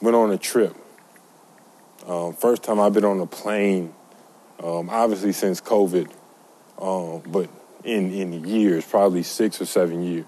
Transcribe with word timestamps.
went 0.00 0.16
on 0.16 0.30
a 0.30 0.38
trip. 0.38 0.74
Um, 2.06 2.32
first 2.34 2.62
time 2.62 2.80
I've 2.80 2.92
been 2.92 3.04
on 3.04 3.20
a 3.20 3.26
plane, 3.26 3.92
um, 4.62 4.88
obviously 4.90 5.32
since 5.32 5.60
COVID, 5.60 6.10
um, 6.80 7.22
but 7.30 7.50
in, 7.84 8.12
in 8.12 8.44
years, 8.46 8.84
probably 8.84 9.22
six 9.22 9.60
or 9.60 9.66
seven 9.66 10.02
years, 10.02 10.26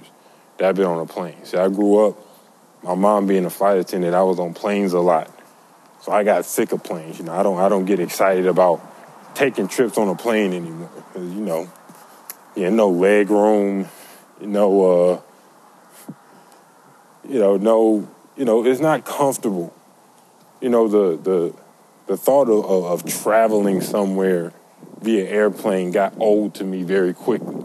that 0.59 0.69
I've 0.69 0.77
been 0.77 0.87
on 0.87 1.01
a 1.01 1.07
plane. 1.07 1.45
See, 1.45 1.57
I 1.57 1.69
grew 1.69 2.07
up, 2.07 2.19
my 2.83 2.95
mom 2.95 3.27
being 3.27 3.45
a 3.45 3.51
flight 3.51 3.79
attendant, 3.79 4.15
I 4.15 4.23
was 4.23 4.39
on 4.39 4.55
planes 4.55 4.93
a 4.93 5.01
lot. 5.01 5.31
So 6.03 6.13
I 6.13 6.25
got 6.25 6.45
sick 6.45 6.73
of 6.73 6.83
planes. 6.83 7.19
You 7.19 7.27
know, 7.27 7.33
I 7.33 7.43
don't 7.43 7.59
I 7.59 7.69
don't 7.69 7.85
get 7.85 8.01
excited 8.01 8.47
about 8.47 8.81
taking 9.35 9.69
trips 9.69 9.99
on 9.99 10.09
a 10.09 10.15
plane 10.15 10.53
anymore. 10.53 10.91
You 11.15 11.21
know, 11.23 11.71
yeah, 12.57 12.71
no 12.71 12.89
leg 12.89 13.31
room, 13.31 13.87
no, 14.41 15.11
uh, 15.11 15.21
you 17.29 17.39
know, 17.39 17.57
no, 17.59 18.09
you 18.37 18.45
know, 18.45 18.65
it's 18.65 18.81
not 18.81 19.05
comfortable. 19.05 19.75
You 20.61 20.69
know, 20.69 20.89
the 20.89 21.17
the 21.17 21.55
the 22.07 22.17
thought 22.17 22.49
of, 22.49 22.65
of, 22.65 23.23
traveling 23.23 23.81
somewhere 23.81 24.53
via 25.01 25.25
airplane 25.25 25.93
got 25.93 26.13
old 26.19 26.57
to 26.57 26.65
me 26.65 26.83
very 26.83 27.15
quickly. 27.15 27.65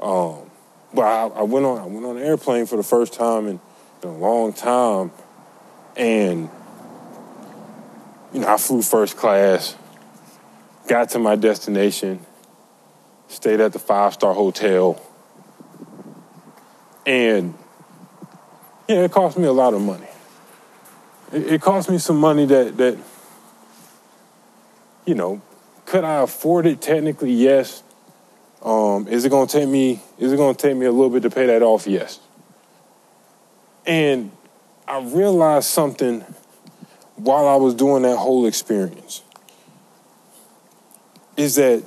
Um, 0.00 0.50
but 0.92 1.02
I, 1.02 1.26
I, 1.28 1.42
went 1.42 1.64
on 1.64 1.78
I 1.78 1.86
went 1.86 2.04
on 2.04 2.16
an 2.16 2.22
airplane 2.24 2.66
for 2.66 2.76
the 2.76 2.82
first 2.82 3.12
time 3.12 3.46
in, 3.46 3.60
in 4.02 4.08
a 4.08 4.16
long 4.16 4.52
time, 4.52 5.12
and 5.96 6.50
you 8.32 8.40
know 8.40 8.48
I 8.48 8.56
flew 8.56 8.82
first 8.82 9.16
class, 9.16 9.76
got 10.88 11.10
to 11.10 11.18
my 11.18 11.36
destination, 11.36 12.24
stayed 13.28 13.60
at 13.60 13.72
the 13.72 13.78
five 13.78 14.14
star 14.14 14.34
hotel, 14.34 15.00
and 17.06 17.54
yeah, 18.88 19.04
it 19.04 19.12
cost 19.12 19.38
me 19.38 19.44
a 19.46 19.52
lot 19.52 19.74
of 19.74 19.80
money. 19.80 20.06
It, 21.32 21.54
it 21.54 21.60
cost 21.60 21.90
me 21.90 21.98
some 21.98 22.18
money 22.18 22.46
that 22.46 22.76
that 22.76 22.98
you 25.06 25.14
know, 25.14 25.40
could 25.86 26.04
I 26.04 26.22
afford 26.22 26.66
it? 26.66 26.82
Technically, 26.82 27.32
yes. 27.32 27.82
Um, 28.62 29.06
is 29.08 29.24
it 29.24 29.30
gonna 29.30 29.46
take 29.46 29.68
me? 29.68 30.02
Is 30.18 30.32
it 30.32 30.36
gonna 30.36 30.54
take 30.54 30.76
me 30.76 30.86
a 30.86 30.92
little 30.92 31.10
bit 31.10 31.22
to 31.22 31.30
pay 31.30 31.46
that 31.46 31.62
off? 31.62 31.86
Yes. 31.86 32.18
And 33.86 34.32
I 34.86 35.00
realized 35.00 35.68
something 35.68 36.22
while 37.14 37.46
I 37.46 37.56
was 37.56 37.74
doing 37.74 38.02
that 38.02 38.16
whole 38.16 38.46
experience. 38.46 39.22
Is 41.36 41.54
that 41.54 41.84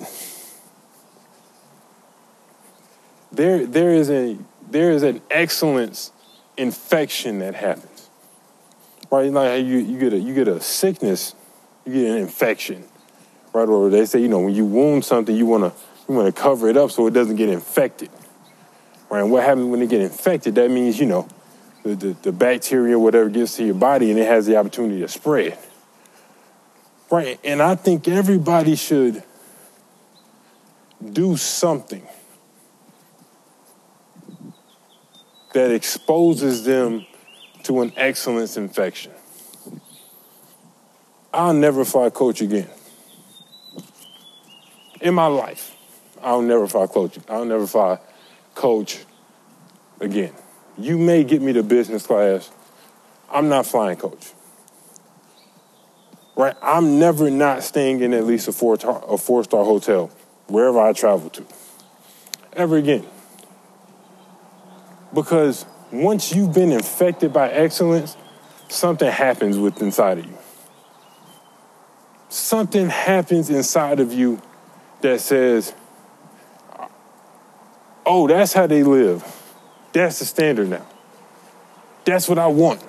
there? 3.31 3.66
There 3.66 3.94
is 3.94 4.09
a 4.09 4.38
there 4.69 4.91
is 4.91 5.03
an 5.03 5.22
excellence 5.30 6.11
infection 6.59 7.39
that 7.39 7.55
happens. 7.55 8.09
Right, 9.11 9.31
like 9.31 9.65
you, 9.65 9.77
you 9.77 9.97
get 9.97 10.13
a 10.13 10.17
you 10.17 10.35
get 10.35 10.47
a 10.47 10.61
sickness, 10.61 11.33
you 11.83 11.93
get 11.93 12.11
an 12.11 12.17
infection, 12.17 12.83
right? 13.53 13.67
Or 13.67 13.89
they 13.89 14.05
say, 14.05 14.19
you 14.19 14.27
know, 14.27 14.39
when 14.39 14.53
you 14.53 14.66
wound 14.66 15.03
something, 15.03 15.35
you 15.35 15.47
wanna 15.47 15.73
you 16.07 16.13
wanna 16.13 16.31
cover 16.31 16.69
it 16.69 16.77
up 16.77 16.91
so 16.91 17.07
it 17.07 17.13
doesn't 17.13 17.38
get 17.38 17.49
infected. 17.49 18.09
Right? 19.09 19.21
And 19.21 19.31
what 19.31 19.43
happens 19.43 19.66
when 19.66 19.81
it 19.81 19.89
get 19.89 20.01
infected? 20.01 20.55
That 20.55 20.69
means, 20.69 20.99
you 20.99 21.07
know, 21.07 21.27
the, 21.83 21.95
the, 21.95 22.17
the 22.21 22.31
bacteria, 22.31 22.99
whatever 22.99 23.29
gets 23.29 23.57
to 23.57 23.66
your 23.66 23.73
body 23.73 24.11
and 24.11 24.19
it 24.19 24.27
has 24.27 24.45
the 24.45 24.57
opportunity 24.57 24.99
to 24.99 25.07
spread. 25.07 25.57
Right. 27.09 27.39
And 27.44 27.59
I 27.59 27.73
think 27.73 28.07
everybody 28.07 28.75
should 28.75 29.23
do 31.11 31.38
something 31.38 32.05
that 35.59 35.71
exposes 35.71 36.63
them 36.63 37.05
to 37.63 37.81
an 37.81 37.91
excellence 37.97 38.55
infection. 38.55 39.11
I'll 41.33 41.53
never 41.53 41.83
fly 41.83 42.09
coach 42.09 42.39
again. 42.39 42.69
In 45.01 45.13
my 45.13 45.28
life, 45.28 45.75
I'll 46.22 46.41
never 46.41 46.66
fly 46.66 46.88
coach. 46.88 47.19
I'll 47.28 47.44
never 47.44 47.67
fly 47.67 48.00
coach 48.56 49.03
again. 50.00 50.34
You 50.78 50.97
may 50.97 51.25
get 51.25 51.41
me 51.41 51.51
to 51.51 51.61
business 51.61 52.07
class. 52.07 52.50
I'm 53.29 53.50
not 53.50 53.66
flying 53.66 53.97
coach. 53.97 54.31
Right? 56.38 56.55
I'm 56.61 57.00
never 57.00 57.29
not 57.29 57.63
staying 57.63 58.00
in 58.00 58.13
at 58.13 58.23
least 58.23 58.47
a 58.47 58.53
four 58.53 58.78
a 58.81 59.17
four 59.17 59.44
star 59.44 59.66
hotel 59.66 60.09
wherever 60.47 60.79
I 60.79 60.94
travel 60.94 61.29
to. 61.31 61.45
Ever 62.53 62.78
again. 62.78 63.05
Because 65.14 65.66
once 65.92 66.34
you've 66.34 66.53
been 66.53 66.72
infected 66.72 67.34
by 67.34 67.50
excellence, 67.50 68.16
something 68.68 69.12
happens 69.12 69.58
with 69.58 69.81
inside 69.81 70.20
of 70.20 70.25
you. 70.25 70.38
Something 72.30 72.90
happens 72.90 73.50
inside 73.50 74.00
of 74.00 74.14
you 74.14 74.42
that 75.02 75.20
says, 75.20 75.74
oh, 78.06 78.28
that's 78.28 78.53
how 78.53 78.68
they 78.68 78.84
live. 78.84 79.24
That's 79.94 80.20
the 80.20 80.25
standard 80.25 80.70
now. 80.70 80.86
That's 82.06 82.30
what 82.30 82.38
I 82.38 82.47
want. 82.47 82.84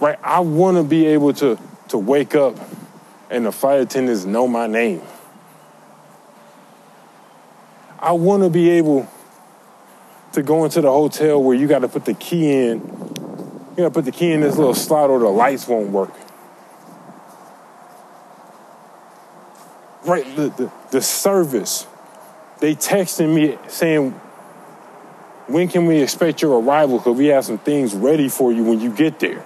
Right? 0.00 0.18
I 0.22 0.40
want 0.40 0.76
to 0.76 0.84
be 0.84 1.06
able 1.06 1.32
to, 1.34 1.58
to 1.88 1.98
wake 1.98 2.34
up 2.34 2.56
and 3.30 3.46
the 3.46 3.52
flight 3.52 3.80
attendants 3.80 4.24
know 4.24 4.46
my 4.46 4.66
name. 4.66 5.02
I 7.98 8.12
want 8.12 8.42
to 8.42 8.50
be 8.50 8.70
able 8.70 9.08
to 10.32 10.42
go 10.42 10.64
into 10.64 10.80
the 10.80 10.90
hotel 10.90 11.42
where 11.42 11.56
you 11.56 11.66
got 11.66 11.80
to 11.80 11.88
put 11.88 12.04
the 12.04 12.14
key 12.14 12.50
in. 12.50 12.80
You 12.80 13.76
got 13.76 13.84
to 13.84 13.90
put 13.90 14.04
the 14.04 14.12
key 14.12 14.32
in 14.32 14.40
this 14.40 14.56
little 14.56 14.74
slot 14.74 15.10
or 15.10 15.18
the 15.18 15.28
lights 15.28 15.66
won't 15.66 15.90
work. 15.90 16.12
Right, 20.04 20.24
the, 20.36 20.48
the, 20.48 20.72
the 20.90 21.02
service. 21.02 21.86
They 22.60 22.74
texting 22.74 23.34
me 23.34 23.58
saying, 23.68 24.12
when 25.46 25.68
can 25.68 25.86
we 25.86 26.02
expect 26.02 26.42
your 26.42 26.60
arrival? 26.60 26.98
Because 26.98 27.16
we 27.16 27.26
have 27.26 27.44
some 27.44 27.58
things 27.58 27.94
ready 27.94 28.28
for 28.28 28.52
you 28.52 28.64
when 28.64 28.80
you 28.80 28.92
get 28.92 29.20
there. 29.20 29.44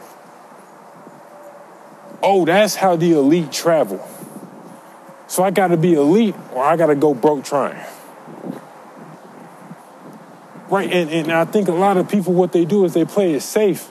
Oh, 2.23 2.45
that's 2.45 2.75
how 2.75 2.97
the 2.97 3.13
elite 3.13 3.53
travel. 3.53 4.07
So 5.29 5.43
I 5.43 5.51
got 5.51 5.69
to 5.69 5.77
be 5.77 5.95
elite 5.95 6.35
or 6.53 6.65
I 6.65 6.77
got 6.77 6.87
to 6.87 6.95
go 6.95 7.15
broke 7.15 7.45
trying. 7.45 7.85
Right, 10.69 10.91
and, 10.93 11.11
and 11.11 11.33
I 11.33 11.45
think 11.45 11.69
a 11.69 11.73
lot 11.73 11.97
of 11.97 12.09
people, 12.09 12.33
what 12.33 12.53
they 12.53 12.65
do 12.65 12.85
is 12.85 12.95
they 12.95 13.05
play 13.05 13.35
it 13.35 13.41
safe. 13.41 13.89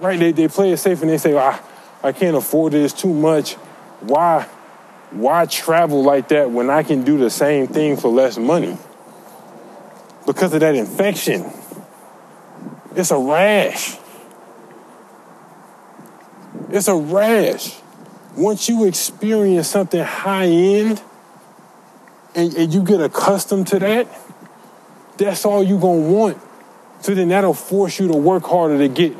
Right, 0.00 0.18
they, 0.18 0.32
they 0.32 0.48
play 0.48 0.72
it 0.72 0.76
safe 0.76 1.00
and 1.00 1.10
they 1.10 1.18
say, 1.18 1.32
well, 1.32 1.60
I, 2.02 2.08
I 2.08 2.12
can't 2.12 2.36
afford 2.36 2.74
it, 2.74 2.82
it's 2.82 2.92
too 2.92 3.12
much. 3.12 3.54
Why, 4.00 4.42
why 5.12 5.46
travel 5.46 6.02
like 6.02 6.28
that 6.28 6.50
when 6.50 6.68
I 6.68 6.82
can 6.82 7.04
do 7.04 7.16
the 7.16 7.30
same 7.30 7.68
thing 7.68 7.96
for 7.96 8.08
less 8.08 8.36
money? 8.36 8.76
Because 10.26 10.52
of 10.52 10.60
that 10.60 10.74
infection. 10.74 11.50
It's 12.94 13.10
a 13.10 13.18
rash. 13.18 13.96
It's 16.68 16.88
a 16.88 16.94
rash. 16.96 17.78
Once 18.36 18.68
you 18.68 18.84
experience 18.84 19.68
something 19.68 20.02
high 20.02 20.46
end 20.46 21.02
and, 22.34 22.52
and 22.54 22.74
you 22.74 22.82
get 22.82 23.00
accustomed 23.00 23.68
to 23.68 23.78
that, 23.78 24.08
that's 25.16 25.44
all 25.44 25.62
you're 25.62 25.80
gonna 25.80 26.10
want. 26.10 26.38
So 27.00 27.14
then 27.14 27.28
that'll 27.28 27.54
force 27.54 27.98
you 28.00 28.08
to 28.08 28.16
work 28.16 28.44
harder 28.44 28.78
to 28.78 28.88
get 28.88 29.16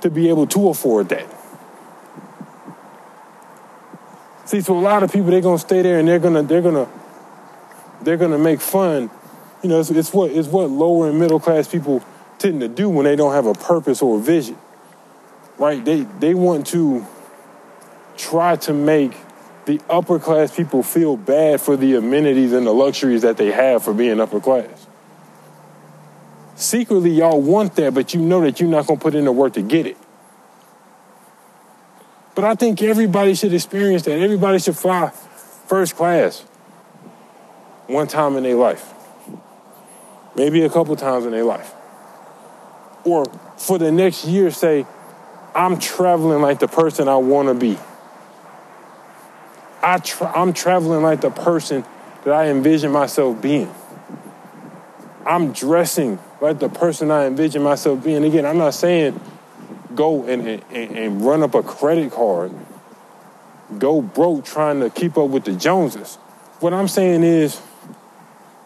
to 0.00 0.10
be 0.10 0.28
able 0.28 0.46
to 0.48 0.68
afford 0.68 1.08
that. 1.10 1.26
See, 4.46 4.60
so 4.60 4.76
a 4.76 4.80
lot 4.80 5.02
of 5.02 5.12
people 5.12 5.30
they're 5.30 5.40
gonna 5.40 5.58
stay 5.58 5.82
there 5.82 5.98
and 5.98 6.08
they're 6.08 6.18
gonna 6.18 6.42
they're 6.42 6.62
gonna 6.62 6.88
they're 8.02 8.16
gonna 8.16 8.38
make 8.38 8.60
fun. 8.60 9.10
You 9.62 9.68
know, 9.68 9.80
it's, 9.80 9.90
it's 9.90 10.12
what 10.12 10.30
it's 10.30 10.48
what 10.48 10.70
lower 10.70 11.08
and 11.08 11.18
middle 11.18 11.40
class 11.40 11.68
people 11.68 12.04
tend 12.38 12.60
to 12.60 12.68
do 12.68 12.88
when 12.88 13.04
they 13.04 13.16
don't 13.16 13.32
have 13.32 13.46
a 13.46 13.54
purpose 13.54 14.02
or 14.02 14.18
a 14.18 14.20
vision. 14.20 14.58
Right? 15.58 15.84
They 15.84 16.02
they 16.02 16.34
want 16.34 16.68
to 16.68 17.06
try 18.16 18.56
to 18.56 18.72
make 18.72 19.12
the 19.66 19.80
upper 19.90 20.18
class 20.18 20.54
people 20.54 20.82
feel 20.82 21.16
bad 21.16 21.60
for 21.60 21.76
the 21.76 21.96
amenities 21.96 22.52
and 22.52 22.66
the 22.66 22.72
luxuries 22.72 23.22
that 23.22 23.36
they 23.36 23.50
have 23.50 23.82
for 23.82 23.92
being 23.92 24.20
upper 24.20 24.40
class 24.40 24.85
secretly 26.56 27.10
y'all 27.10 27.40
want 27.40 27.76
that, 27.76 27.94
but 27.94 28.12
you 28.14 28.20
know 28.20 28.40
that 28.40 28.60
you're 28.60 28.68
not 28.68 28.86
going 28.86 28.98
to 28.98 29.02
put 29.02 29.14
in 29.14 29.24
the 29.24 29.32
work 29.32 29.52
to 29.54 29.62
get 29.62 29.86
it. 29.86 29.96
But 32.34 32.44
I 32.44 32.54
think 32.54 32.82
everybody 32.82 33.34
should 33.34 33.54
experience 33.54 34.02
that. 34.02 34.18
Everybody 34.18 34.58
should 34.58 34.76
fly 34.76 35.10
first 35.66 35.96
class 35.96 36.40
one 37.86 38.08
time 38.08 38.36
in 38.36 38.42
their 38.42 38.56
life, 38.56 38.92
maybe 40.34 40.62
a 40.62 40.68
couple 40.68 40.96
times 40.96 41.24
in 41.24 41.30
their 41.30 41.44
life. 41.44 41.72
Or 43.04 43.24
for 43.56 43.78
the 43.78 43.92
next 43.92 44.24
year, 44.26 44.50
say, 44.50 44.84
I'm 45.54 45.78
traveling 45.78 46.42
like 46.42 46.58
the 46.58 46.68
person 46.68 47.08
I 47.08 47.16
want 47.16 47.48
to 47.48 47.54
be. 47.54 47.78
I 49.82 49.98
tra- 49.98 50.32
I'm 50.36 50.52
traveling 50.52 51.02
like 51.02 51.20
the 51.20 51.30
person 51.30 51.84
that 52.24 52.34
I 52.34 52.48
envision 52.48 52.90
myself 52.90 53.40
being. 53.40 53.72
I'm 55.24 55.52
dressing 55.52 56.18
right? 56.40 56.58
The 56.58 56.68
person 56.68 57.10
I 57.10 57.26
envision 57.26 57.62
myself 57.62 58.04
being. 58.04 58.24
Again, 58.24 58.44
I'm 58.46 58.58
not 58.58 58.74
saying 58.74 59.20
go 59.96 60.24
and, 60.24 60.46
and, 60.46 60.96
and 60.96 61.22
run 61.22 61.42
up 61.42 61.54
a 61.54 61.62
credit 61.62 62.12
card, 62.12 62.52
go 63.78 64.00
broke 64.02 64.44
trying 64.44 64.80
to 64.80 64.90
keep 64.90 65.16
up 65.18 65.30
with 65.30 65.44
the 65.44 65.52
Joneses. 65.52 66.16
What 66.60 66.72
I'm 66.72 66.88
saying 66.88 67.24
is, 67.24 67.60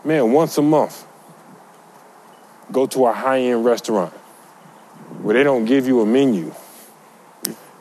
man, 0.04 0.32
once 0.32 0.58
a 0.58 0.62
month, 0.62 1.06
go 2.70 2.86
to 2.88 3.06
a 3.06 3.12
high 3.12 3.40
end 3.40 3.64
restaurant 3.64 4.12
where 5.22 5.34
they 5.34 5.42
don't 5.42 5.64
give 5.64 5.86
you 5.86 6.00
a 6.00 6.06
menu. 6.06 6.52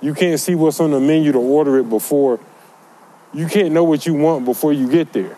You 0.01 0.13
can't 0.13 0.39
see 0.39 0.55
what's 0.55 0.79
on 0.79 0.91
the 0.91 0.99
menu 0.99 1.31
to 1.33 1.39
order 1.39 1.77
it 1.77 1.89
before. 1.89 2.39
You 3.33 3.47
can't 3.47 3.73
know 3.73 3.83
what 3.83 4.05
you 4.05 4.13
want 4.13 4.45
before 4.45 4.71
you 4.71 4.89
get 4.89 5.11
there. 5.13 5.37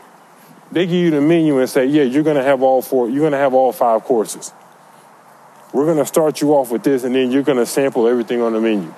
They 0.72 0.86
give 0.86 0.96
you 0.96 1.12
the 1.12 1.22
menu 1.22 1.60
and 1.60 1.70
say, 1.70 1.86
"Yeah, 1.86 2.04
you're 2.04 2.24
gonna 2.24 2.44
have 2.44 2.64
all 2.64 2.82
four. 2.82 3.10
You're 3.10 3.24
gonna 3.24 3.38
have 3.38 3.54
all 3.54 3.74
five 3.74 4.04
courses. 4.04 4.54
We're 5.74 5.86
gonna 5.86 6.06
start 6.06 6.42
you 6.42 6.54
off 6.54 6.72
with 6.72 6.84
this, 6.84 7.04
and 7.04 7.14
then 7.14 7.32
you're 7.32 7.44
gonna 7.44 7.66
sample 7.66 8.08
everything 8.08 8.42
on 8.42 8.54
the 8.54 8.62
menu." 8.62 8.94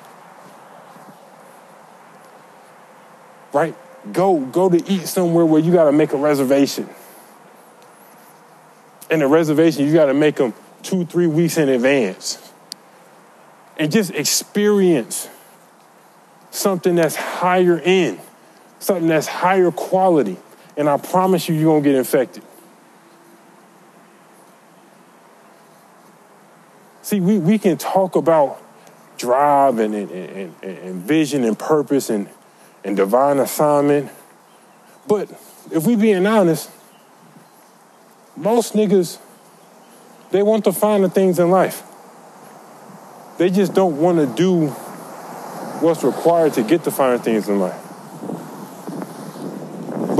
Right? 3.51 3.75
Go 4.11 4.39
go 4.39 4.69
to 4.69 4.91
eat 4.91 5.07
somewhere 5.07 5.45
where 5.45 5.61
you 5.61 5.71
got 5.71 5.85
to 5.85 5.91
make 5.91 6.13
a 6.13 6.17
reservation. 6.17 6.89
And 9.09 9.21
the 9.21 9.27
reservation 9.27 9.85
you 9.85 9.93
got 9.93 10.05
to 10.05 10.13
make 10.13 10.35
them 10.35 10.53
two, 10.81 11.05
three 11.05 11.27
weeks 11.27 11.57
in 11.57 11.69
advance, 11.69 12.37
and 13.77 13.91
just 13.91 14.11
experience 14.11 15.29
something 16.51 16.95
that's 16.95 17.15
higher 17.15 17.79
end, 17.79 18.19
something 18.79 19.07
that's 19.07 19.27
higher 19.27 19.71
quality 19.71 20.37
and 20.75 20.89
I 20.89 20.97
promise 20.97 21.47
you, 21.47 21.55
you're 21.55 21.73
gonna 21.73 21.83
get 21.83 21.95
infected. 21.95 22.43
See, 27.01 27.19
we, 27.19 27.37
we 27.37 27.59
can 27.59 27.77
talk 27.77 28.15
about 28.15 28.61
drive 29.17 29.79
and, 29.79 29.93
and, 29.93 30.11
and, 30.11 30.63
and 30.63 30.95
vision 31.01 31.43
and 31.43 31.57
purpose 31.57 32.09
and, 32.09 32.29
and 32.83 32.95
divine 32.97 33.39
assignment, 33.39 34.09
but 35.07 35.29
if 35.71 35.85
we 35.85 35.95
being 35.95 36.25
honest, 36.25 36.69
most 38.35 38.73
niggas, 38.73 39.19
they 40.31 40.41
want 40.41 40.63
the 40.63 40.73
finer 40.73 41.09
things 41.09 41.39
in 41.39 41.51
life. 41.51 41.83
They 43.37 43.49
just 43.49 43.73
don't 43.73 43.99
want 43.99 44.17
to 44.17 44.25
do 44.25 44.67
what's 45.79 46.03
required 46.03 46.53
to 46.53 46.63
get 46.63 46.83
the 46.83 46.91
finer 46.91 47.17
things 47.17 47.49
in 47.49 47.59
life 47.59 47.82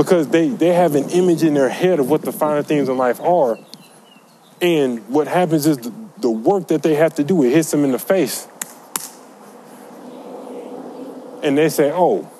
because 0.04 0.28
they, 0.28 0.48
they 0.48 0.68
have 0.68 0.94
an 0.96 1.08
image 1.08 1.42
in 1.42 1.54
their 1.54 1.70
head 1.70 1.98
of 1.98 2.10
what 2.10 2.20
the 2.20 2.30
finer 2.30 2.62
things 2.62 2.90
in 2.90 2.98
life 2.98 3.18
are. 3.22 3.58
And 4.60 5.08
what 5.08 5.26
happens 5.26 5.66
is 5.66 5.78
the, 5.78 5.94
the 6.18 6.30
work 6.30 6.68
that 6.68 6.82
they 6.82 6.94
have 6.94 7.14
to 7.14 7.24
do, 7.24 7.42
it 7.42 7.52
hits 7.52 7.70
them 7.70 7.84
in 7.84 7.92
the 7.92 7.98
face. 7.98 8.46
And 11.42 11.56
they 11.56 11.70
say, 11.70 11.90
oh, 11.90 12.30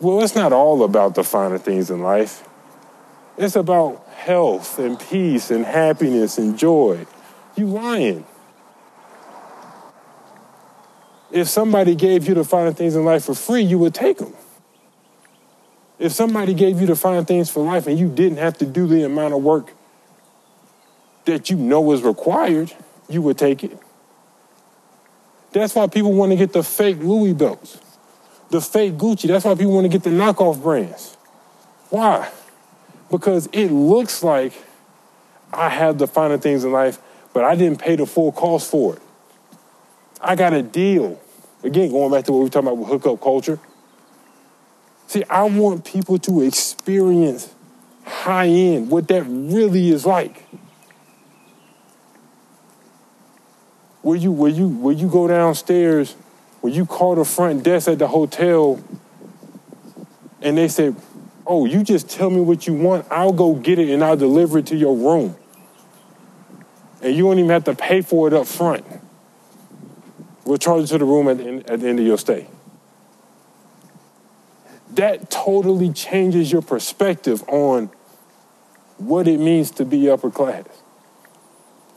well, 0.00 0.22
it's 0.22 0.34
not 0.34 0.52
all 0.52 0.82
about 0.82 1.14
the 1.14 1.22
finer 1.22 1.56
things 1.56 1.88
in 1.88 2.00
life. 2.00 2.46
It's 3.38 3.54
about 3.54 4.04
health 4.08 4.80
and 4.80 4.98
peace 4.98 5.52
and 5.52 5.64
happiness 5.64 6.36
and 6.36 6.58
joy. 6.58 7.06
You 7.54 7.66
lying. 7.66 8.26
If 11.30 11.48
somebody 11.48 11.94
gave 11.94 12.26
you 12.26 12.34
the 12.34 12.44
finer 12.44 12.72
things 12.72 12.96
in 12.96 13.04
life 13.04 13.24
for 13.24 13.36
free, 13.36 13.62
you 13.62 13.78
would 13.78 13.94
take 13.94 14.18
them. 14.18 14.34
If 16.04 16.12
somebody 16.12 16.52
gave 16.52 16.82
you 16.82 16.86
the 16.86 16.96
fine 16.96 17.24
things 17.24 17.48
for 17.48 17.64
life 17.64 17.86
and 17.86 17.98
you 17.98 18.10
didn't 18.10 18.36
have 18.36 18.58
to 18.58 18.66
do 18.66 18.86
the 18.86 19.04
amount 19.04 19.32
of 19.32 19.42
work 19.42 19.72
that 21.24 21.48
you 21.48 21.56
know 21.56 21.92
is 21.92 22.02
required, 22.02 22.70
you 23.08 23.22
would 23.22 23.38
take 23.38 23.64
it. 23.64 23.78
That's 25.52 25.74
why 25.74 25.86
people 25.86 26.12
want 26.12 26.32
to 26.32 26.36
get 26.36 26.52
the 26.52 26.62
fake 26.62 26.98
Louis 26.98 27.32
belts, 27.32 27.80
the 28.50 28.60
fake 28.60 28.98
Gucci. 28.98 29.28
That's 29.28 29.46
why 29.46 29.54
people 29.54 29.72
want 29.72 29.86
to 29.86 29.88
get 29.88 30.02
the 30.02 30.10
knockoff 30.10 30.62
brands. 30.62 31.16
Why? 31.88 32.30
Because 33.10 33.46
it 33.46 33.68
looks 33.68 34.22
like 34.22 34.52
I 35.54 35.70
have 35.70 35.96
the 35.96 36.06
finer 36.06 36.36
things 36.36 36.64
in 36.64 36.72
life, 36.72 36.98
but 37.32 37.44
I 37.44 37.54
didn't 37.54 37.78
pay 37.78 37.96
the 37.96 38.04
full 38.04 38.30
cost 38.30 38.70
for 38.70 38.96
it. 38.96 39.02
I 40.20 40.36
got 40.36 40.52
a 40.52 40.60
deal. 40.60 41.18
Again, 41.62 41.90
going 41.90 42.12
back 42.12 42.26
to 42.26 42.32
what 42.32 42.40
we 42.40 42.44
were 42.44 42.50
talking 42.50 42.68
about 42.68 42.76
with 42.76 42.88
hookup 42.90 43.22
culture. 43.22 43.58
See, 45.06 45.24
I 45.30 45.44
want 45.44 45.84
people 45.84 46.18
to 46.18 46.42
experience 46.42 47.54
high 48.04 48.46
end, 48.46 48.90
what 48.90 49.08
that 49.08 49.22
really 49.24 49.90
is 49.90 50.06
like. 50.06 50.44
Where 54.02 54.16
you 54.16 54.32
where 54.32 54.50
you 54.50 54.68
where 54.68 54.94
you 54.94 55.08
go 55.08 55.26
downstairs, 55.26 56.14
where 56.60 56.72
you 56.72 56.84
call 56.84 57.14
the 57.14 57.24
front 57.24 57.62
desk 57.62 57.88
at 57.88 57.98
the 57.98 58.08
hotel, 58.08 58.82
and 60.42 60.58
they 60.58 60.68
say, 60.68 60.94
"Oh, 61.46 61.64
you 61.64 61.82
just 61.82 62.10
tell 62.10 62.28
me 62.28 62.40
what 62.40 62.66
you 62.66 62.74
want. 62.74 63.06
I'll 63.10 63.32
go 63.32 63.54
get 63.54 63.78
it 63.78 63.88
and 63.88 64.04
I'll 64.04 64.16
deliver 64.16 64.58
it 64.58 64.66
to 64.66 64.76
your 64.76 64.94
room." 64.94 65.36
And 67.02 67.14
you 67.14 67.24
don't 67.24 67.38
even 67.38 67.50
have 67.50 67.64
to 67.64 67.74
pay 67.74 68.02
for 68.02 68.26
it 68.28 68.34
up 68.34 68.46
front. 68.46 68.84
We'll 70.44 70.58
charge 70.58 70.84
it 70.84 70.86
to 70.88 70.98
the 70.98 71.04
room 71.04 71.28
at 71.28 71.38
the 71.38 71.44
end, 71.44 71.70
at 71.70 71.80
the 71.80 71.88
end 71.88 71.98
of 71.98 72.06
your 72.06 72.18
stay 72.18 72.46
that 74.96 75.30
totally 75.30 75.92
changes 75.92 76.52
your 76.52 76.62
perspective 76.62 77.42
on 77.48 77.90
what 78.98 79.26
it 79.26 79.38
means 79.40 79.70
to 79.72 79.84
be 79.84 80.08
upper 80.08 80.30
class. 80.30 80.64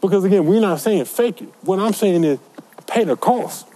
Because 0.02 0.24
again, 0.24 0.46
we're 0.46 0.62
not 0.62 0.80
saying 0.80 1.06
fake 1.06 1.42
it. 1.42 1.50
What 1.62 1.80
I'm 1.80 1.94
saying 1.94 2.24
is 2.24 2.40
pay 2.86 3.04
the 3.04 3.16
cost. 3.16 3.68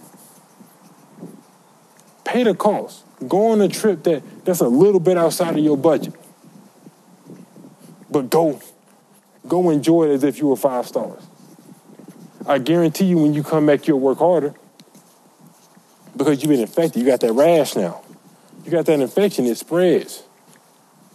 Pay 2.24 2.44
the 2.44 2.54
cost. 2.54 3.04
Go 3.26 3.52
on 3.52 3.60
a 3.60 3.68
trip 3.68 4.02
that, 4.04 4.22
that's 4.44 4.60
a 4.60 4.68
little 4.68 5.00
bit 5.00 5.16
outside 5.16 5.56
of 5.56 5.64
your 5.64 5.76
budget. 5.76 6.14
But 8.10 8.30
go, 8.30 8.60
go 9.46 9.70
enjoy 9.70 10.10
it 10.10 10.14
as 10.14 10.24
if 10.24 10.38
you 10.38 10.48
were 10.48 10.56
five 10.56 10.86
stars. 10.86 11.22
I 12.46 12.58
guarantee 12.58 13.04
you 13.04 13.18
when 13.18 13.34
you 13.34 13.42
come 13.44 13.66
back, 13.66 13.86
you'll 13.86 14.00
work 14.00 14.18
harder 14.18 14.54
because 16.16 16.42
you've 16.42 16.50
been 16.50 16.60
infected. 16.60 17.00
You 17.00 17.06
got 17.06 17.20
that 17.20 17.32
rash 17.32 17.76
now 17.76 18.01
you 18.64 18.70
got 18.70 18.86
that 18.86 19.00
infection, 19.00 19.46
it 19.46 19.56
spreads. 19.56 20.22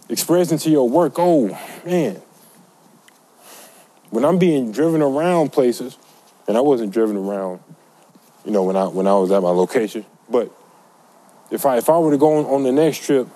It 0.08 0.18
spreads 0.18 0.52
into 0.52 0.70
your 0.70 0.88
work. 0.88 1.14
Oh, 1.18 1.48
man. 1.84 2.20
When 4.10 4.24
I'm 4.24 4.38
being 4.38 4.72
driven 4.72 5.02
around 5.02 5.52
places, 5.52 5.98
and 6.46 6.56
I 6.56 6.60
wasn't 6.60 6.92
driven 6.92 7.16
around, 7.16 7.60
you 8.44 8.50
know, 8.50 8.64
when 8.64 8.76
I 8.76 8.86
when 8.86 9.06
I 9.06 9.14
was 9.14 9.30
at 9.30 9.42
my 9.42 9.50
location, 9.50 10.06
but 10.30 10.50
if 11.50 11.66
I 11.66 11.76
if 11.76 11.90
I 11.90 11.98
were 11.98 12.10
to 12.10 12.18
go 12.18 12.38
on, 12.38 12.46
on 12.46 12.62
the 12.62 12.72
next 12.72 13.04
trip 13.04 13.28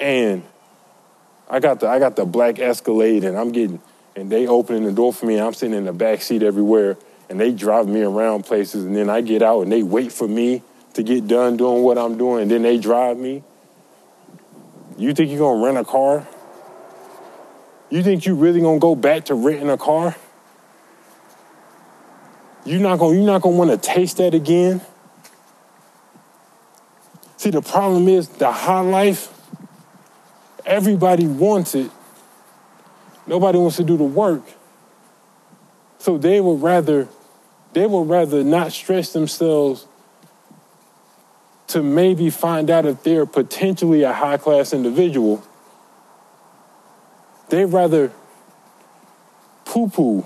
and 0.00 0.42
I 1.48 1.60
got 1.60 1.80
the 1.80 1.88
I 1.88 1.98
got 1.98 2.16
the 2.16 2.24
black 2.24 2.58
Escalade 2.58 3.24
and 3.24 3.38
I'm 3.38 3.52
getting 3.52 3.80
and 4.16 4.30
they 4.30 4.46
opening 4.46 4.84
the 4.84 4.92
door 4.92 5.12
for 5.12 5.26
me 5.26 5.36
and 5.36 5.44
I'm 5.44 5.54
sitting 5.54 5.76
in 5.76 5.84
the 5.84 5.92
back 5.92 6.22
seat 6.22 6.42
everywhere 6.42 6.96
and 7.28 7.40
they 7.40 7.52
drive 7.52 7.86
me 7.86 8.02
around 8.02 8.44
places 8.44 8.84
and 8.84 8.96
then 8.96 9.08
I 9.08 9.20
get 9.20 9.42
out 9.42 9.62
and 9.62 9.70
they 9.70 9.82
wait 9.82 10.12
for 10.12 10.26
me 10.26 10.62
to 10.96 11.02
get 11.02 11.28
done 11.28 11.56
doing 11.56 11.82
what 11.82 11.98
I'm 11.98 12.16
doing, 12.16 12.42
and 12.42 12.50
then 12.50 12.62
they 12.62 12.78
drive 12.78 13.18
me. 13.18 13.44
You 14.96 15.12
think 15.12 15.30
you're 15.30 15.38
gonna 15.38 15.62
rent 15.62 15.76
a 15.76 15.84
car? 15.84 16.26
You 17.90 18.02
think 18.02 18.26
you 18.26 18.34
really 18.34 18.60
gonna 18.60 18.78
go 18.78 18.94
back 18.94 19.26
to 19.26 19.34
renting 19.34 19.68
a 19.68 19.76
car? 19.76 20.16
You're 22.64 22.80
not 22.80 22.98
gonna 22.98 23.14
you're 23.14 23.26
not 23.26 23.42
gonna 23.42 23.56
want 23.56 23.70
to 23.70 23.76
taste 23.76 24.16
that 24.16 24.34
again. 24.34 24.80
See, 27.36 27.50
the 27.50 27.62
problem 27.62 28.08
is 28.08 28.28
the 28.28 28.50
high 28.50 28.80
life. 28.80 29.32
Everybody 30.64 31.26
wants 31.26 31.74
it. 31.74 31.90
Nobody 33.26 33.58
wants 33.58 33.76
to 33.76 33.84
do 33.84 33.98
the 33.98 34.04
work. 34.04 34.42
So 35.98 36.16
they 36.16 36.40
would 36.40 36.62
rather 36.62 37.06
they 37.74 37.86
would 37.86 38.08
rather 38.08 38.42
not 38.42 38.72
stress 38.72 39.12
themselves 39.12 39.86
to 41.68 41.82
maybe 41.82 42.30
find 42.30 42.70
out 42.70 42.86
if 42.86 43.02
they're 43.02 43.26
potentially 43.26 44.02
a 44.02 44.12
high 44.12 44.36
class 44.36 44.72
individual, 44.72 45.42
they 47.48 47.64
rather 47.64 48.12
poo 49.64 49.88
poo 49.88 50.24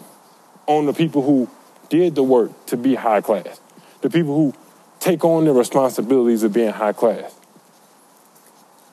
on 0.67 0.87
the 0.87 0.93
people 0.93 1.23
who 1.23 1.49
did 1.89 2.15
the 2.15 2.23
work 2.23 2.51
to 2.67 2.77
be 2.77 2.95
high 2.95 3.21
class, 3.21 3.61
the 4.03 4.11
people 4.11 4.35
who 4.35 4.55
take 5.01 5.25
on 5.25 5.45
the 5.45 5.53
responsibilities 5.53 6.43
of 6.43 6.53
being 6.53 6.71
high 6.71 6.93
class. 6.93 7.35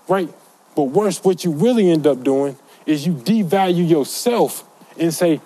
Right? 0.08 0.30
But 0.76 0.84
worse, 0.84 1.24
what 1.24 1.44
you 1.44 1.52
really 1.52 1.92
end 1.92 2.08
up 2.08 2.24
doing 2.24 2.58
is 2.86 3.06
you 3.06 3.14
devalue 3.14 3.88
yourself 3.88 4.64
and 4.98 5.14
say, 5.14 5.42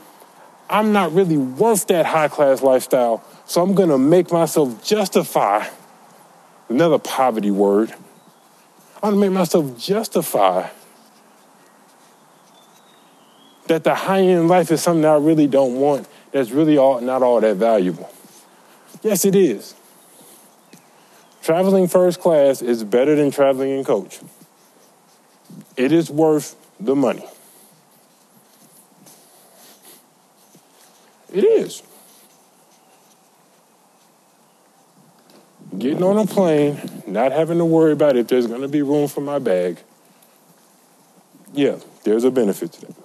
I'm 0.69 0.93
not 0.93 1.13
really 1.13 1.37
worth 1.37 1.87
that 1.87 2.05
high 2.05 2.27
class 2.27 2.61
lifestyle, 2.61 3.23
so 3.45 3.61
I'm 3.61 3.73
gonna 3.73 3.97
make 3.97 4.31
myself 4.31 4.83
justify 4.85 5.67
another 6.71 6.97
poverty 6.97 7.51
word. 7.51 7.93
I 9.01 9.07
want 9.07 9.15
to 9.15 9.19
make 9.19 9.31
myself 9.31 9.77
justify 9.77 10.69
that 13.67 13.83
the 13.83 13.95
high 13.95 14.21
end 14.21 14.47
life 14.47 14.71
is 14.71 14.81
something 14.81 15.05
I 15.05 15.15
really 15.15 15.47
don't 15.47 15.75
want, 15.75 16.07
that's 16.31 16.51
really 16.51 16.77
all, 16.77 16.99
not 17.01 17.21
all 17.23 17.39
that 17.41 17.57
valuable. 17.57 18.11
Yes, 19.01 19.25
it 19.25 19.35
is. 19.35 19.75
Traveling 21.41 21.87
first 21.87 22.19
class 22.19 22.61
is 22.61 22.83
better 22.83 23.15
than 23.15 23.31
traveling 23.31 23.71
in 23.71 23.83
coach. 23.83 24.19
It 25.75 25.91
is 25.91 26.09
worth 26.11 26.55
the 26.79 26.95
money. 26.95 27.25
It 31.33 31.43
is. 31.43 31.81
Getting 35.81 36.03
on 36.03 36.19
a 36.19 36.27
plane, 36.27 36.79
not 37.07 37.31
having 37.31 37.57
to 37.57 37.65
worry 37.65 37.93
about 37.93 38.15
if 38.15 38.27
there's 38.27 38.45
going 38.45 38.61
to 38.61 38.67
be 38.67 38.83
room 38.83 39.07
for 39.07 39.21
my 39.21 39.39
bag. 39.39 39.79
Yeah, 41.53 41.77
there's 42.03 42.23
a 42.23 42.29
benefit 42.29 42.73
to 42.73 42.81
that. 42.81 42.95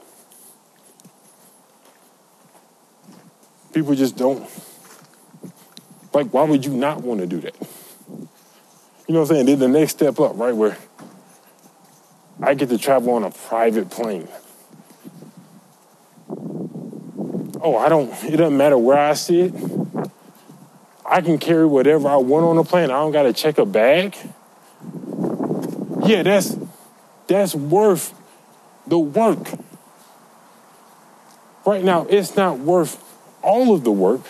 People 3.73 3.95
just 3.95 4.19
don't. 4.19 4.47
Like, 6.13 6.27
why 6.35 6.43
would 6.45 6.67
you 6.67 6.75
not 6.75 7.01
want 7.01 7.21
to 7.21 7.27
do 7.27 7.41
that? 7.41 7.57
You 9.09 9.15
know 9.15 9.21
what 9.21 9.31
I'm 9.31 9.37
saying? 9.37 9.47
Then 9.47 9.59
the 9.59 9.69
next 9.69 9.93
step 9.93 10.21
up, 10.21 10.37
right, 10.37 10.55
where 10.55 10.77
I 12.43 12.53
get 12.53 12.69
to 12.69 12.77
travel 12.77 13.15
on 13.15 13.25
a 13.25 13.31
private 13.31 13.89
plane. 13.89 14.29
Oh, 17.63 17.79
I 17.79 17.89
don't, 17.89 18.13
it 18.25 18.37
doesn't 18.37 18.57
matter 18.59 18.77
where 18.77 18.99
I 18.99 19.15
sit. 19.15 19.55
I 21.09 21.21
can 21.21 21.39
carry 21.39 21.67
whatever 21.67 22.09
I 22.09 22.17
want 22.17 22.45
on 22.45 22.57
the 22.57 22.65
plane. 22.65 22.91
I 22.91 22.95
don't 22.95 23.13
got 23.13 23.23
to 23.23 23.33
check 23.33 23.59
a 23.59 23.67
bag. 23.67 24.17
Yeah, 26.05 26.23
that's 26.23 26.57
that's 27.27 27.55
worth 27.55 28.15
the 28.87 28.99
work. 28.99 29.49
Right 31.65 31.83
now, 31.83 32.07
it's 32.09 32.37
not 32.37 32.61
worth 32.61 33.03
all 33.43 33.75
of 33.75 33.83
the 33.85 33.93
work. 33.93 34.23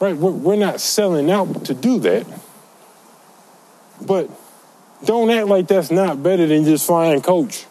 Right? 0.00 0.16
We're, 0.16 0.30
we're 0.30 0.56
not 0.56 0.80
selling 0.80 1.30
out 1.30 1.66
to 1.66 1.74
do 1.74 2.00
that. 2.00 2.26
But 4.00 4.30
don't 5.04 5.30
act 5.30 5.46
like 5.46 5.68
that's 5.68 5.90
not 5.90 6.22
better 6.22 6.46
than 6.46 6.64
just 6.64 6.86
flying 6.86 7.20
coach 7.20 7.66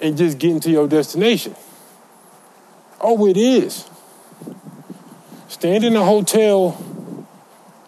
and 0.00 0.16
just 0.16 0.38
getting 0.38 0.60
to 0.60 0.70
your 0.70 0.88
destination. 0.88 1.54
Oh, 3.00 3.26
it 3.26 3.36
is. 3.36 3.88
Stand 5.48 5.84
in 5.84 5.96
a 5.96 6.04
hotel 6.04 6.82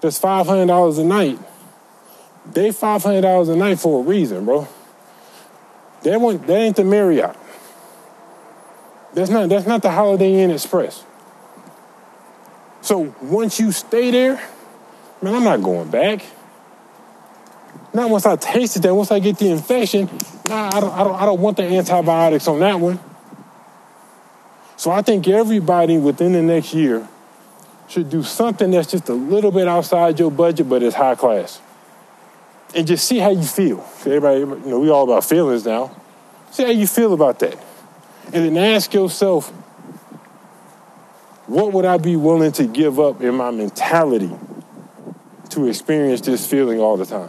that's 0.02 0.18
$500 0.18 0.98
a 0.98 1.04
night. 1.04 1.38
They 2.52 2.70
$500 2.70 3.48
a 3.48 3.56
night 3.56 3.78
for 3.78 4.00
a 4.00 4.02
reason, 4.02 4.44
bro. 4.44 4.66
That, 6.02 6.20
one, 6.20 6.38
that 6.38 6.56
ain't 6.56 6.76
the 6.76 6.84
Marriott. 6.84 7.36
That's 9.14 9.30
not, 9.30 9.48
that's 9.48 9.66
not 9.66 9.80
the 9.80 9.92
Holiday 9.92 10.42
Inn 10.42 10.50
Express. 10.50 11.04
So 12.80 13.14
once 13.22 13.60
you 13.60 13.70
stay 13.70 14.10
there, 14.10 14.42
man, 15.22 15.36
I'm 15.36 15.44
not 15.44 15.62
going 15.62 15.88
back. 15.88 16.24
Not 17.94 18.10
once 18.10 18.26
I 18.26 18.34
tasted 18.34 18.82
that, 18.82 18.94
once 18.94 19.12
I 19.12 19.20
get 19.20 19.38
the 19.38 19.50
infection, 19.50 20.10
nah, 20.48 20.70
I 20.74 20.80
don't, 20.80 20.92
I 20.92 21.04
don't, 21.04 21.14
I 21.14 21.26
don't 21.26 21.40
want 21.40 21.58
the 21.58 21.62
antibiotics 21.62 22.48
on 22.48 22.58
that 22.58 22.80
one. 22.80 22.98
So 24.76 24.90
I 24.90 25.02
think 25.02 25.28
everybody 25.28 25.96
within 25.98 26.32
the 26.32 26.42
next 26.42 26.74
year 26.74 27.06
should 27.92 28.08
do 28.08 28.22
something 28.22 28.70
that's 28.70 28.90
just 28.90 29.10
a 29.10 29.14
little 29.14 29.50
bit 29.50 29.68
outside 29.68 30.18
your 30.18 30.30
budget, 30.30 30.66
but 30.66 30.82
it's 30.82 30.96
high 30.96 31.14
class. 31.14 31.60
And 32.74 32.86
just 32.86 33.06
see 33.06 33.18
how 33.18 33.30
you 33.30 33.42
feel. 33.42 33.80
Everybody, 34.00 34.40
you 34.40 34.46
know, 34.64 34.80
we 34.80 34.88
all 34.88 35.04
about 35.04 35.24
feelings 35.24 35.66
now. 35.66 35.94
See 36.52 36.62
how 36.62 36.70
you 36.70 36.86
feel 36.86 37.12
about 37.12 37.38
that. 37.40 37.62
And 38.32 38.56
then 38.56 38.56
ask 38.56 38.94
yourself, 38.94 39.50
what 41.46 41.74
would 41.74 41.84
I 41.84 41.98
be 41.98 42.16
willing 42.16 42.52
to 42.52 42.66
give 42.66 42.98
up 42.98 43.20
in 43.20 43.34
my 43.34 43.50
mentality 43.50 44.30
to 45.50 45.68
experience 45.68 46.22
this 46.22 46.46
feeling 46.46 46.80
all 46.80 46.96
the 46.96 47.04
time? 47.04 47.28